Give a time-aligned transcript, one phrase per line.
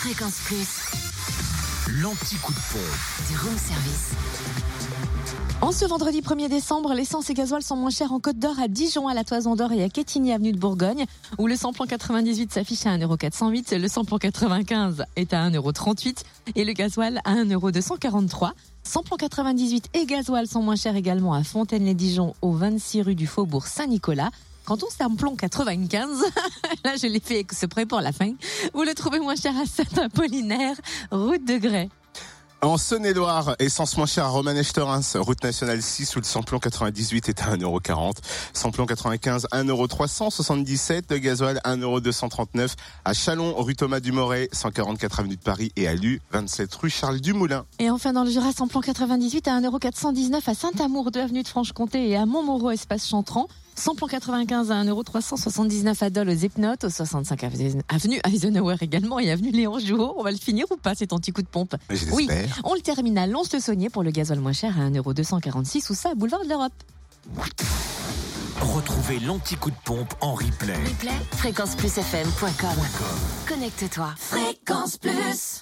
[0.00, 3.28] Fréquence Plus, L'anti-coup de pompe.
[3.28, 4.10] du room service.
[5.60, 8.68] En ce vendredi 1er décembre, l'essence et gasoil sont moins chers en Côte d'Or, à
[8.68, 11.04] Dijon, à la Toison d'Or et à Quétigny, avenue de Bourgogne,
[11.38, 16.18] où le samplon 98 s'affiche à 1,408€, le samplon 95 est à 1,38€
[16.54, 18.52] et le gasoil à 1,243€.
[18.84, 23.66] Samplon 98 et gasoil sont moins chers également à Fontaine-les-Dijon, au 26 rue du Faubourg
[23.66, 24.30] Saint-Nicolas.
[24.68, 26.24] Quant au samplon 95,
[26.84, 28.34] là je l'ai fait exprès pour la fin,
[28.74, 30.76] vous le trouvez moins cher à Saint-Apollinaire,
[31.10, 31.88] route de Grès.
[32.60, 37.42] En Saône-et-Loire, essence moins chère à Romanèche-Thorens, route nationale 6 où le samplon 98 est
[37.42, 38.16] à 1,40€.
[38.52, 41.08] Samplon 95, 1,377€.
[41.08, 46.20] De gasoil, 1,239€ à Chalon, rue Thomas Dumoret, 144 avenue de Paris et à Lu,
[46.32, 47.64] 27 rue Charles Dumoulin.
[47.78, 52.08] Et enfin, dans le Jura, samplon 98 à 1,419€ à Saint-Amour, 2 avenue de Franche-Comté
[52.08, 53.46] et à Montmoreau, espace Chantran.
[53.78, 59.52] Samplon 95 à 1,379€ à Dole aux Epnotes, au 65 avenue Eisenhower également et avenue
[59.52, 60.14] Léon Jouot.
[60.16, 61.76] On va le finir ou pas, c'est ton petit coup de pompe?
[61.88, 62.28] Je Oui,
[62.64, 66.44] on le termine à Lons-le-Saunier pour le gasoil moins cher à 1,246€ ou ça, boulevard
[66.44, 66.72] de l'Europe.
[68.60, 70.74] Retrouvez l'anti-coup de pompe en replay.
[70.74, 72.70] Replay, fréquenceplusfm.com.
[73.48, 74.14] Connecte-toi.
[74.16, 75.56] Fréquence Plus.